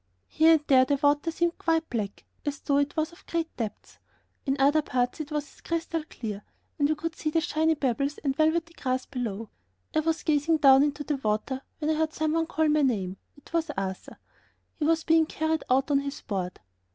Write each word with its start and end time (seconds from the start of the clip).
Here 0.29 0.53
and 0.53 0.63
there 0.65 0.83
the 0.83 0.95
water 0.99 1.29
seemed 1.29 1.59
quite 1.59 1.87
black, 1.91 2.25
as 2.43 2.59
though 2.61 2.77
it 2.77 2.97
was 2.97 3.11
of 3.11 3.23
great 3.27 3.55
depth; 3.55 3.99
in 4.47 4.55
other 4.57 4.81
parts 4.81 5.19
it 5.19 5.29
was 5.31 5.43
as 5.43 5.61
clear 5.61 5.77
as 5.77 5.85
crystal 5.85 6.41
and 6.79 6.89
we 6.89 6.95
could 6.95 7.15
see 7.15 7.29
the 7.29 7.39
shiny 7.39 7.75
pebbles 7.75 8.17
and 8.23 8.35
velvety 8.35 8.73
grass 8.73 9.05
below. 9.05 9.51
I 9.93 9.99
was 9.99 10.23
gazing 10.23 10.57
down 10.57 10.81
into 10.81 11.03
the 11.03 11.17
water 11.17 11.61
when 11.77 11.91
I 11.91 11.99
heard 11.99 12.13
some 12.13 12.31
one 12.33 12.47
call 12.47 12.67
my 12.67 12.81
name. 12.81 13.17
It 13.37 13.53
was 13.53 13.69
Arthur. 13.77 14.17
He 14.79 14.85
was 14.85 15.03
being 15.03 15.27
carried 15.27 15.63
out 15.69 15.91
on 15.91 15.99
his 15.99 16.19
board. 16.21 16.59